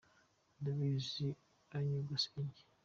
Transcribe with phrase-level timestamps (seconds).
[0.59, 1.27] Ndabizi
[1.69, 2.61] banyogosenge